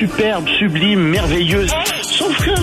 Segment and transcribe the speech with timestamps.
[0.00, 1.70] superbe, sublime, merveilleuse.
[2.02, 2.54] Sauf que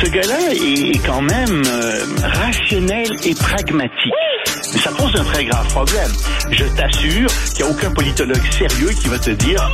[0.00, 4.12] ce gars-là est quand même euh, rationnel et pragmatique.
[4.72, 6.10] Mais ça pose un très grave problème.
[6.50, 9.70] Je t'assure qu'il n'y a aucun politologue sérieux qui va te dire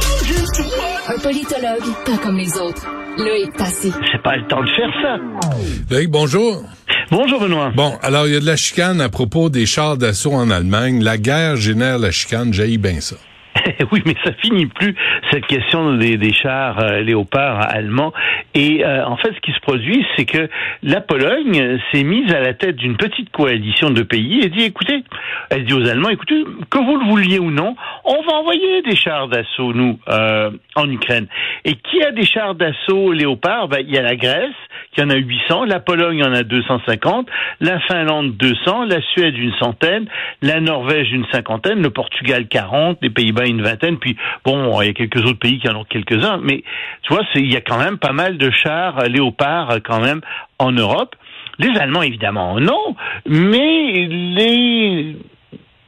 [1.06, 2.88] Un politologue, pas comme les autres.
[3.18, 3.92] Loïc Passy.
[4.10, 5.54] c'est pas le temps de faire ça.
[5.90, 6.64] Loïc, bonjour.
[7.12, 7.70] Bonjour Benoît.
[7.76, 11.04] Bon, alors il y a de la chicane à propos des chars d'assaut en Allemagne.
[11.04, 13.16] La guerre génère la chicane, jaillit bien ça.
[13.92, 14.94] oui, mais ça finit plus
[15.30, 18.12] cette question des, chars euh, léopards allemands.
[18.54, 20.48] Et euh, en fait, ce qui se produit, c'est que
[20.82, 25.04] la Pologne s'est mise à la tête d'une petite coalition de pays et dit écoutez,
[25.50, 28.96] elle dit aux Allemands écoutez, que vous le vouliez ou non, on va envoyer des
[28.96, 31.26] chars d'assaut nous euh, en Ukraine.
[31.64, 33.68] Et qui a des chars d'assaut léopards?
[33.68, 34.54] Ben, il y a la Grèce
[34.92, 37.28] qui en a 800, la Pologne en a 250,
[37.60, 40.06] la Finlande 200, la Suède une centaine,
[40.42, 44.90] la Norvège une cinquantaine, le Portugal 40, les Pays-Bas une vingtaine, puis bon, il y
[44.90, 46.62] a quelques autres pays qui en ont quelques-uns, mais
[47.02, 50.00] tu vois, il y a quand même pas mal de chars euh, léopards euh, quand
[50.00, 50.20] même
[50.58, 51.16] en Europe.
[51.58, 55.16] Les Allemands, évidemment, non, mais les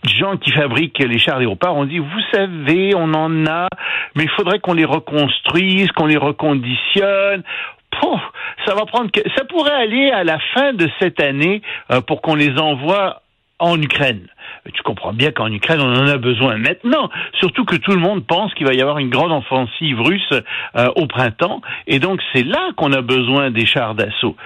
[0.06, 3.68] gens qui fabriquent les chars léopards ont dit, vous savez, on en a,
[4.14, 7.42] mais il faudrait qu'on les reconstruise, qu'on les reconditionne.
[7.90, 8.20] Pouf,
[8.66, 12.34] ça va prendre ça pourrait aller à la fin de cette année euh, pour qu'on
[12.34, 13.22] les envoie
[13.58, 14.26] en Ukraine.
[14.72, 18.26] Tu comprends bien qu'en Ukraine, on en a besoin maintenant, surtout que tout le monde
[18.26, 20.32] pense qu'il va y avoir une grande offensive russe
[20.76, 24.36] euh, au printemps, et donc c'est là qu'on a besoin des chars d'assaut.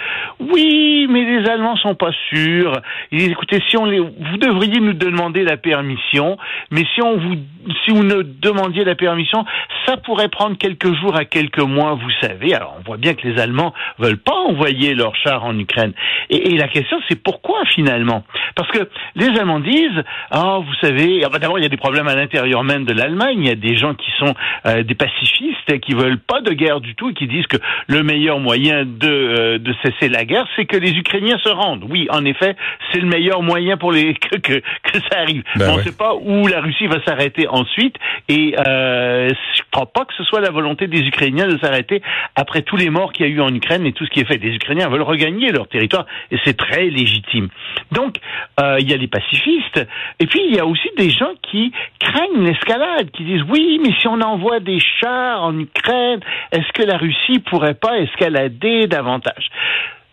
[0.40, 2.72] Oui, mais les Allemands sont pas sûrs.
[3.12, 6.36] Ils disent, écoutez, si on les, vous devriez nous demander la permission,
[6.70, 7.36] mais si on vous,
[7.84, 9.44] si vous ne demandiez la permission,
[9.86, 12.54] ça pourrait prendre quelques jours à quelques mois, vous savez.
[12.54, 15.92] Alors on voit bien que les Allemands veulent pas envoyer leurs chars en Ukraine.
[16.30, 18.24] Et la question, c'est pourquoi finalement?
[18.54, 19.87] Parce que les Allemands disent,
[20.30, 22.92] ah, vous savez, ah, bah, d'abord il y a des problèmes à l'intérieur même de
[22.92, 23.38] l'Allemagne.
[23.40, 24.34] Il y a des gens qui sont
[24.66, 28.02] euh, des pacifistes qui veulent pas de guerre du tout et qui disent que le
[28.02, 31.84] meilleur moyen de, euh, de cesser la guerre, c'est que les Ukrainiens se rendent.
[31.88, 32.56] Oui, en effet,
[32.92, 35.42] c'est le meilleur moyen pour les que que, que ça arrive.
[35.56, 35.78] Ben on ouais.
[35.78, 37.96] ne sait pas où la Russie va s'arrêter ensuite.
[38.28, 39.30] Et euh,
[39.68, 42.00] je crois pas que ce soit la volonté des Ukrainiens de s'arrêter
[42.34, 44.24] après tous les morts qu'il y a eu en Ukraine et tout ce qui est
[44.24, 44.38] fait.
[44.38, 47.48] Les Ukrainiens veulent regagner leur territoire et c'est très légitime.
[47.92, 48.16] Donc,
[48.60, 49.86] euh, il y a les pacifistes
[50.20, 51.70] et puis il y a aussi des gens qui
[52.00, 56.82] craignent l'escalade, qui disent oui, mais si on envoie des chars en Ukraine, est-ce que
[56.82, 59.50] la Russie pourrait pas escalader davantage?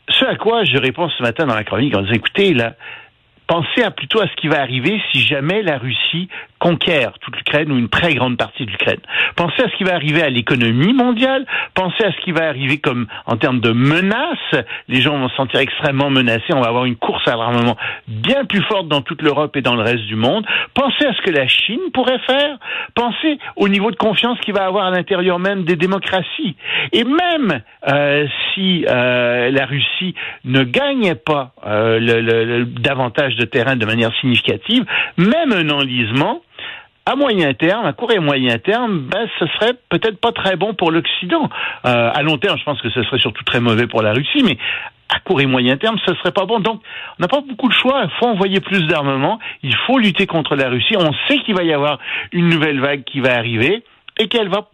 [0.09, 2.73] Ce à quoi je réponds ce matin dans la chronique en disant écoutez là,
[3.47, 6.27] pensez plutôt à ce qui va arriver si jamais la Russie
[6.65, 8.99] conquiert toute l'Ukraine ou une très grande partie de l'Ukraine.
[9.35, 11.45] Pensez à ce qui va arriver à l'économie mondiale,
[11.75, 14.55] pensez à ce qui va arriver comme en termes de menaces,
[14.87, 17.77] les gens vont se sentir extrêmement menacés, on va avoir une course à l'armement
[18.07, 20.43] bien plus forte dans toute l'Europe et dans le reste du monde.
[20.73, 22.57] Pensez à ce que la Chine pourrait faire,
[22.95, 26.55] pensez au niveau de confiance qu'il va avoir à l'intérieur même des démocraties.
[26.93, 30.15] Et même euh, si euh, la Russie
[30.45, 34.83] ne gagnait pas euh, le, le- le- davantage de terrain de manière significative,
[35.17, 36.41] même un enlisement,
[37.05, 40.73] à moyen terme, à court et moyen terme, ben, ce serait peut-être pas très bon
[40.73, 41.49] pour l'Occident.
[41.85, 44.43] Euh, à long terme, je pense que ce serait surtout très mauvais pour la Russie,
[44.43, 44.57] mais
[45.09, 46.59] à court et moyen terme, ce serait pas bon.
[46.59, 46.81] Donc,
[47.19, 48.01] on n'a pas beaucoup de choix.
[48.05, 49.39] Il faut envoyer plus d'armement.
[49.61, 50.95] Il faut lutter contre la Russie.
[50.97, 51.99] On sait qu'il va y avoir
[52.31, 53.83] une nouvelle vague qui va arriver
[54.17, 54.69] et qu'elle va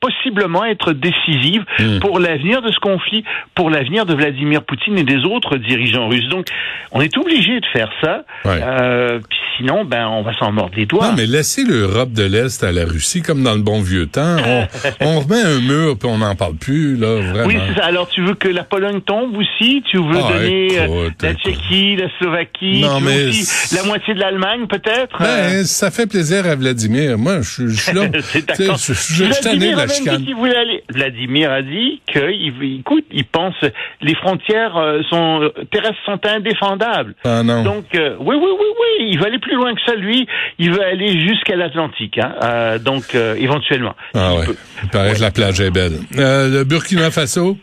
[0.00, 1.98] possiblement être décisive Hmm.
[2.00, 6.28] pour l'avenir de ce conflit, pour l'avenir de Vladimir Poutine et des autres dirigeants russes.
[6.28, 6.46] Donc,
[6.92, 8.22] on est obligé de faire ça.
[8.44, 8.60] Ouais.
[8.62, 11.08] Euh, puis sinon, ben, on va s'en mordre les doigts.
[11.08, 14.36] Non, mais laissez l'Europe de l'Est à la Russie, comme dans le bon vieux temps.
[14.46, 14.66] On,
[15.00, 17.46] on remet un mur, puis on n'en parle plus, là, vraiment.
[17.48, 17.86] Oui, c'est ça.
[17.86, 19.82] Alors, tu veux que la Pologne tombe aussi?
[19.90, 21.42] Tu veux Ah, donner euh, écoute, la écoute.
[21.44, 25.16] Tchéquie, la Slovaquie Non, mais aussi la moitié de l'Allemagne, peut-être?
[25.20, 27.18] Ben, ça fait plaisir à Vladimir.
[27.18, 28.02] Moi, je, je suis là.
[28.22, 28.76] C'est d'accord.
[28.78, 29.42] Je je- je suis
[29.88, 30.16] Vladimir la a même chicane.
[30.18, 30.84] dit qu'il voulait aller.
[30.90, 33.54] Vladimir a dit que, il, écoute, il pense
[34.00, 37.14] les frontières euh, sont terrestres sont indéfendables.
[37.24, 37.62] Ah non.
[37.62, 40.26] Donc, euh, oui, oui, oui, oui, il veut aller plus loin que ça, lui.
[40.58, 42.34] Il veut aller jusqu'à l'Atlantique, hein.
[42.42, 43.94] Euh, donc, euh, éventuellement.
[44.14, 44.46] ah Il ouais.
[44.46, 44.56] peut.
[44.84, 45.92] Il paraît que la plage est belle.
[46.18, 47.56] Euh, le Burkina Faso?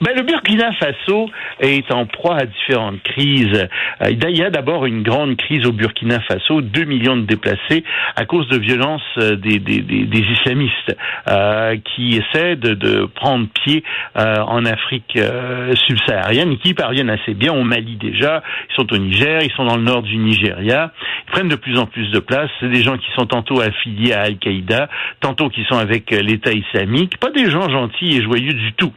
[0.00, 1.30] Ben, le Burkina Faso
[1.60, 3.68] est en proie à différentes crises.
[4.02, 7.84] Euh, Il y a d'abord une grande crise au Burkina Faso, 2 millions de déplacés
[8.16, 10.96] à cause de violences euh, des, des, des, des islamistes
[11.28, 13.84] euh, qui essaient de, de prendre pied
[14.16, 18.42] euh, en Afrique euh, subsaharienne et qui parviennent assez bien au Mali déjà.
[18.70, 20.92] Ils sont au Niger, ils sont dans le nord du Nigeria.
[21.28, 22.50] Ils prennent de plus en plus de place.
[22.60, 24.88] C'est des gens qui sont tantôt affiliés à Al-Qaïda,
[25.20, 27.18] tantôt qui sont avec l'État islamique.
[27.18, 28.92] Pas des gens gentils et joyeux du tout.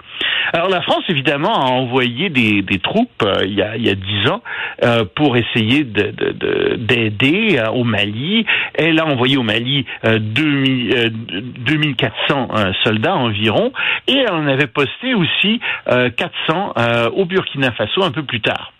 [0.54, 3.90] Alors la France, évidemment, a envoyé des, des troupes euh, il, y a, il y
[3.90, 4.42] a dix ans
[4.84, 8.46] euh, pour essayer d'aider de, de, euh, au Mali.
[8.74, 11.12] Elle a envoyé au Mali 2000,
[11.60, 12.50] 2400
[12.84, 13.74] soldats environ,
[14.08, 16.74] et elle en avait posté aussi 400
[17.16, 18.72] au Burkina Faso un peu plus tard.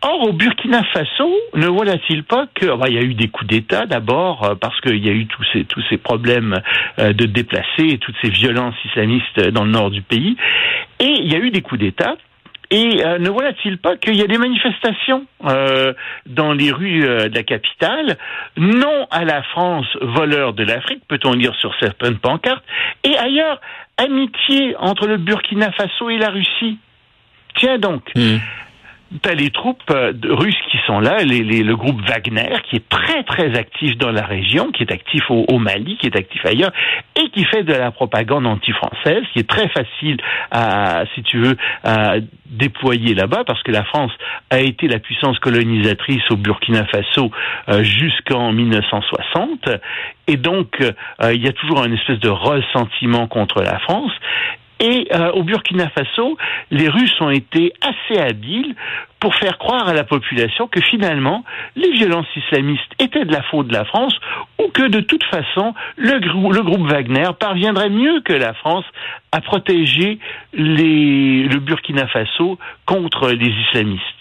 [0.00, 3.48] Or, au Burkina Faso, ne voilà-t-il pas que bah, il y a eu des coups
[3.48, 6.60] d'État d'abord euh, parce qu'il y a eu tous ces tous ces problèmes
[7.00, 10.36] euh, de déplacés et toutes ces violences islamistes dans le nord du pays,
[11.00, 12.16] et il y a eu des coups d'État.
[12.70, 15.24] Et euh, ne voilà-t-il pas qu'il y a des manifestations
[16.26, 18.18] dans les rues de la capitale,
[18.58, 22.64] non à la France voleur de l'Afrique, peut-on lire sur certaines pancartes,
[23.04, 23.58] et ailleurs,
[23.96, 26.76] amitié entre le Burkina Faso et la Russie.
[27.54, 28.02] Tiens donc.
[28.14, 28.36] Mmh.
[29.22, 33.22] T'as les troupes euh, russes qui sont là, les, le groupe Wagner, qui est très
[33.22, 36.72] très actif dans la région, qui est actif au, Mali, qui est actif ailleurs,
[37.16, 40.18] et qui fait de la propagande anti-française, qui est très facile
[40.50, 42.16] à, si tu veux, à
[42.50, 44.12] déployer là-bas, parce que la France
[44.50, 47.30] a été la puissance colonisatrice au Burkina Faso
[47.70, 49.70] euh, jusqu'en 1960,
[50.26, 54.12] et donc euh, il y a toujours un espèce de ressentiment contre la France.
[54.80, 56.36] Et euh, au Burkina Faso,
[56.70, 58.74] les Russes ont été assez habiles
[59.20, 61.44] pour faire croire à la population que finalement,
[61.74, 64.14] les violences islamistes étaient de la faute de la France
[64.58, 66.20] ou que de toute façon, le,
[66.62, 68.84] groupe Wagner parviendrait mieux que la France
[69.32, 70.18] à protéger
[70.52, 74.17] le Burkina Faso contre les islamistes.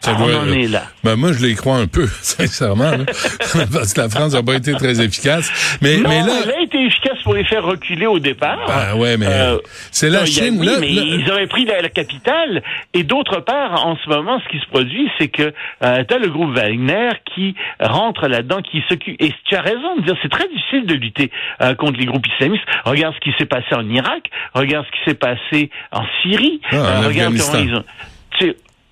[0.00, 0.84] Ça on en est là.
[1.04, 2.90] Ben moi, je les crois un peu, sincèrement,
[3.72, 5.50] parce que la France n'a pas été très efficace.
[5.82, 8.58] Mais, non, mais là, elle a été efficace pour les faire reculer au départ.
[8.66, 9.58] Ben ouais, mais euh,
[9.90, 10.56] c'est la Chine.
[10.58, 12.62] oui, là, mais ils auraient pris la, capitale.
[12.94, 15.52] Et d'autre part, en ce moment, ce qui se produit, c'est que
[15.82, 19.20] euh, tu as le groupe Wagner qui rentre là-dedans, qui s'occupe.
[19.20, 22.26] Et tu as raison de dire, c'est très difficile de lutter euh, contre les groupes
[22.34, 22.64] islamistes.
[22.84, 26.76] Regarde ce qui s'est passé en Irak, regarde ce qui s'est passé en Syrie, ah,
[26.76, 27.52] en regarde Afghanistan.
[27.52, 27.84] comment ils ont.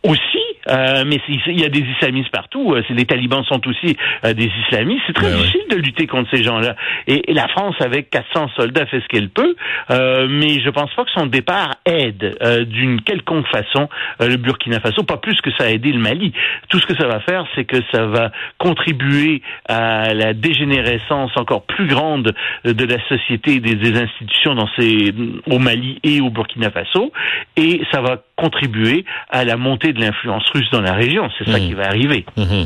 [0.05, 2.75] Aussi, euh, mais il y a des islamistes partout.
[2.75, 5.03] Euh, les talibans sont aussi euh, des islamistes.
[5.07, 6.77] C'est très ben difficile de lutter contre ces gens-là.
[7.07, 9.57] Et, la France, avec 400 soldats, fait ce qu'elle peut.
[9.91, 12.39] mais je pense pas que son départ aide
[12.69, 13.89] d'une quelconque façon
[14.21, 16.33] le Burkina Faso, pas plus que ça a aidé le Mali.
[16.69, 21.65] Tout ce que ça va faire, c'est que ça va contribuer à la dégénérescence encore
[21.65, 22.33] plus grande
[22.65, 25.13] de la société et des, institutions dans ces,
[25.47, 27.13] au Mali et au Burkina Faso.
[27.57, 31.29] Et ça va contribuer à la montée de l'influence dans la région.
[31.39, 31.67] C'est ça mmh.
[31.67, 32.25] qui va arriver.
[32.37, 32.65] Mmh.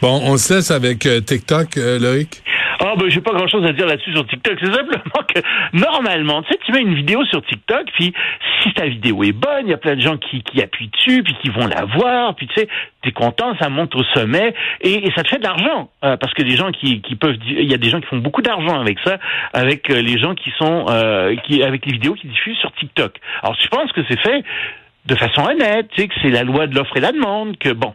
[0.00, 2.42] Bon, on se laisse avec euh, TikTok, euh, Loïc.
[2.84, 4.58] Ah ben j'ai pas grand chose à dire là-dessus sur TikTok.
[4.60, 5.40] C'est simplement que
[5.72, 8.12] normalement, tu sais, tu mets une vidéo sur TikTok, puis
[8.62, 11.22] si ta vidéo est bonne, il y a plein de gens qui, qui appuient dessus,
[11.22, 12.68] puis qui vont la voir, puis tu sais,
[13.02, 16.42] t'es content, ça monte au sommet, et, ça te fait de l'argent euh, parce que
[16.42, 18.98] des gens qui, qui peuvent, il y a des gens qui font beaucoup d'argent avec
[19.04, 19.18] ça,
[19.52, 20.86] avec les gens qui sont,
[21.44, 23.14] qui avec les vidéos qui diffusent sur TikTok.
[23.44, 24.42] Alors je pense que c'est fait
[25.06, 27.70] de façon honnête, tu sais, que c'est la loi de l'offre et la demande, que
[27.70, 27.94] bon.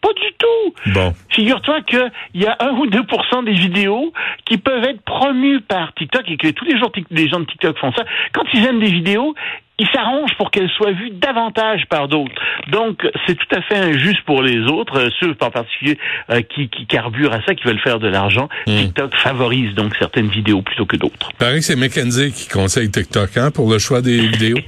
[0.00, 0.92] Pas du tout.
[0.92, 1.12] Bon.
[1.30, 4.12] Figure-toi qu'il y a 1 ou 2% des vidéos
[4.44, 7.76] qui peuvent être promues par TikTok et que tous les jours les gens de TikTok
[7.78, 8.04] font ça.
[8.32, 9.34] Quand ils aiment des vidéos,
[9.78, 12.34] il s'arrange pour qu'elle soit vue davantage par d'autres.
[12.68, 15.98] Donc, c'est tout à fait injuste pour les autres, euh, ceux en particulier
[16.30, 18.48] euh, qui, qui, carburent à ça, qui veulent faire de l'argent.
[18.66, 18.76] Hmm.
[18.76, 21.30] TikTok favorise donc certaines vidéos plutôt que d'autres.
[21.38, 24.58] Pareil que c'est McKenzie qui conseille TikTok hein, pour le choix des vidéos.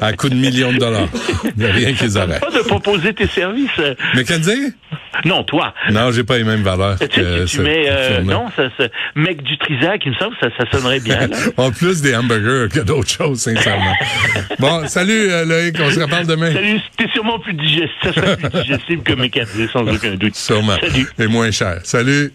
[0.00, 1.08] à coup de millions de dollars.
[1.56, 2.40] Il n'y a rien qu'ils arrêtent.
[2.40, 3.80] pas de proposer tes services.
[4.14, 4.72] McKenzie?
[5.24, 5.74] Non, toi.
[5.90, 6.98] Non, j'ai pas les mêmes valeurs.
[6.98, 10.48] Tu, sais, tu mets, euh, non, ça, ça, mec du Trisac, il me semble, ça,
[10.58, 11.28] ça sonnerait bien.
[11.56, 13.94] en plus des hamburgers que d'autres choses, sincèrement.
[14.58, 16.52] bon, salut euh, Loïc, on se reparle demain.
[16.52, 19.30] Salut, c'était sûrement plus digeste, ça plus digestible que mes
[19.72, 20.34] sans aucun doute.
[20.34, 20.76] Sûrement.
[20.80, 21.06] Salut.
[21.18, 21.80] Et moins cher.
[21.84, 22.32] Salut.